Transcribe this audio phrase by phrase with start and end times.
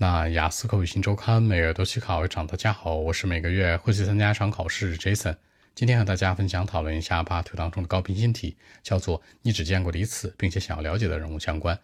[0.00, 5.34] 那雅思口语新周刊每月都去考一场，大家好，我是每个月会去参加一场考试 Jason。
[5.74, 11.76] 今天和大家分享讨论一下 Part 当中的高频新题，叫做你只见过的一次，并且想要了解的人物相关。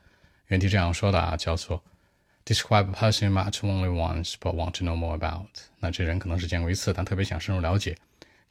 [0.46, 1.82] 原题这样说的啊，叫做
[2.44, 5.48] Describe a person you met only once but want to know more about。
[5.80, 7.98] 那这人可能是见过一次，但特别想深入了解。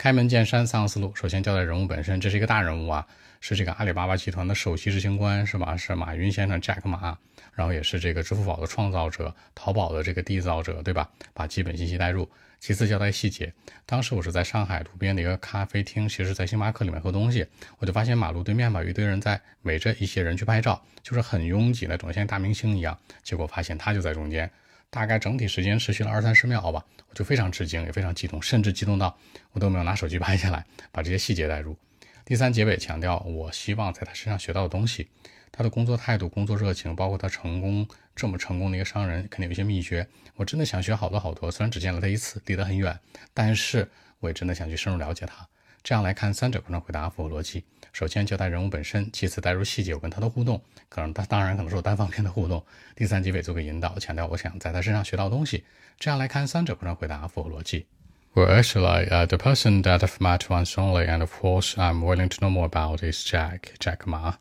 [0.04, 1.16] 开门见山，三个思路。
[1.16, 3.08] 首先交代人物本身，这是一个大人物啊，
[3.40, 5.78] 是这个阿里巴巴集团的首席执行官，是吧？
[5.78, 7.18] 是马云先生，Jack 马，
[7.54, 11.10] 然后也是这个支付宝的创造者，淘宝的这个缔造者，对吧？
[11.34, 12.30] 把基本信息带入。
[12.60, 13.54] 其次交代细节。
[13.86, 17.48] 当时我是在上海路边的一个咖啡厅，其实在星巴克里面喝东西，
[17.80, 23.00] 我就发现马路对面吧，有一堆人在围着一些人去拍照，就是很拥挤那种，像大明星一样。
[23.24, 24.52] 结果发现他就在中间。
[24.94, 29.18] 大概整体时间持续了二三十秒吧，我就非常吃惊，也非常激动，甚至激动到
[29.52, 31.76] 我都没有拿手机拍下来，把这些细节带入。
[32.24, 35.10] 第三结尾强调，我希望在他身上学到的东西，
[35.52, 40.08] 他的工作态度、工作热情，包括他成功这么成功的一个商人，肯定有一些秘诀。
[40.36, 43.00] 我真的想学好多好多，虽然只见了他一次，离得很远，
[43.34, 45.48] 但是我也真的想去深入了解他。
[45.83, 47.65] 这样来看，三者可能回答符合逻辑。
[47.93, 52.65] 首先交代人物本身，其次带入细节，我跟他的互动，可能他当然可能是我单方面的互动。
[52.95, 55.65] 第三结尾做个引导，强调我想在他身上学到东西。
[55.99, 57.87] 这样来看，三者可能回答符合逻辑。
[58.35, 62.37] Well, actually, uh, the person that I've met once only, and of course I'm willing to
[62.41, 64.35] know more about, is Jack, Jack Ma.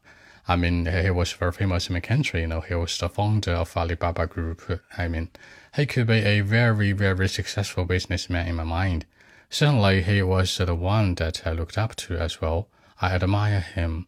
[0.45, 2.41] I mean, he was very famous in my country.
[2.41, 4.61] You know, he was the founder of Alibaba Group.
[4.97, 5.29] I mean,
[5.75, 9.05] he could be a very, very successful businessman in my mind.
[9.54, 12.68] Certainly, he was the one that I looked up to as well.
[13.02, 14.06] I admire him.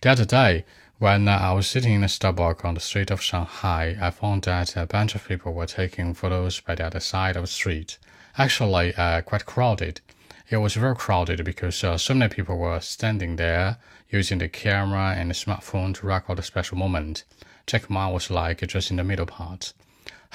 [0.00, 0.64] The other day,
[0.98, 4.76] when I was sitting in a Starbucks on the street of Shanghai, I found that
[4.76, 7.98] a bunch of people were taking photos by the other side of the street.
[8.38, 10.02] Actually, uh, quite crowded.
[10.50, 15.16] It was very crowded because uh, so many people were standing there using the camera
[15.18, 17.24] and the smartphone to record a special moment.
[17.66, 19.72] Jack Ma was like just in the middle part.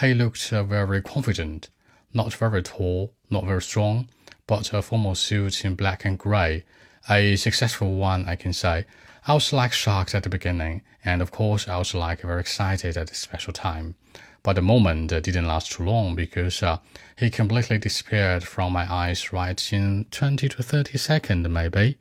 [0.01, 1.69] He looked uh, very confident,
[2.13, 4.09] not very tall, not very strong,
[4.51, 6.65] but a formal suit in black and gray,
[7.09, 8.85] a successful one, I can say.
[9.25, 12.97] I was like shocked at the beginning, and of course, I was like very excited
[12.97, 13.95] at this special time.
[14.43, 16.79] But the moment didn't last too long because uh,
[17.15, 21.97] he completely disappeared from my eyes right in 20 to 30 seconds, maybe.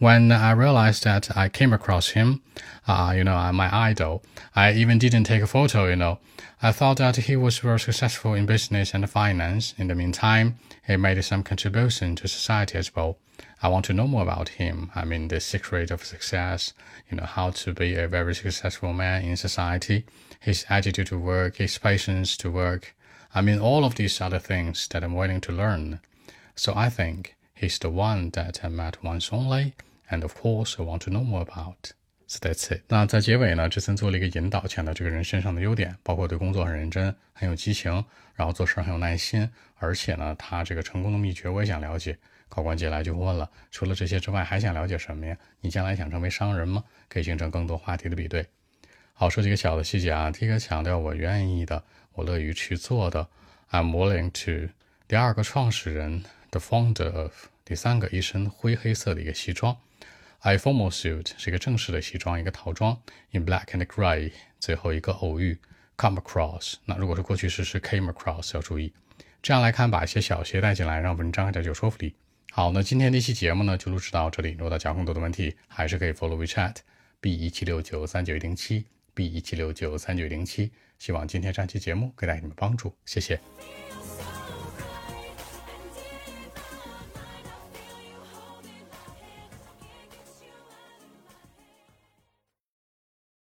[0.00, 2.40] When I realized that I came across him,
[2.88, 4.22] uh, you know, my idol,
[4.56, 6.20] I even didn't take a photo, you know.
[6.62, 9.74] I thought that he was very successful in business and finance.
[9.76, 13.18] In the meantime, he made some contribution to society as well.
[13.62, 14.90] I want to know more about him.
[14.94, 16.72] I mean, the secret of success,
[17.10, 20.06] you know, how to be a very successful man in society,
[20.40, 22.96] his attitude to work, his patience to work.
[23.34, 26.00] I mean, all of these are the things that I'm willing to learn.
[26.54, 29.74] So I think he's the one that I met once only
[30.10, 31.92] and of course I want to know more about.
[32.26, 32.82] So that's it.
[32.88, 38.04] 那在结尾呢，这森做了一个引导，强调这个人身上的优点，包括对工作很认真，很有激情，
[38.34, 42.16] 然后做事很有耐心，而且呢，他这个成功的秘诀我也想了解。
[42.48, 45.36] 考官接下来就问了，除了这些之外，还想了解什么呀？
[45.60, 46.84] 你将来想成为商人吗？
[47.08, 48.46] 可以形成更多话题的比对。
[49.12, 50.30] 好，说几个小的细节啊。
[50.30, 51.82] 第一个强调我愿意的，
[52.12, 53.28] 我乐于去做的
[53.70, 54.72] ，I'm willing to。
[55.06, 57.32] 第二个创始人，the founder of。
[57.64, 59.76] 第三个一身灰黑色的一个西装。
[60.42, 62.98] I formal suit 是一个正式的西装，一个套装。
[63.32, 65.58] In black and gray，最后一个偶遇
[65.98, 66.76] ，come across。
[66.86, 68.92] 那如果是过去式是 came across，要注意。
[69.42, 72.14] 这样来看，把一些小鞋带进来，让文章更加有说服力。
[72.52, 74.52] 好，那今天这期节目呢就录制到这里。
[74.52, 76.76] 如果大家有更多的问题，还是可以 follow WeChat
[77.20, 80.72] B 一七六九三九一零七 B 一七六九三九一零七。
[80.98, 83.38] 希望今天这期节目给大家你们帮助，谢谢。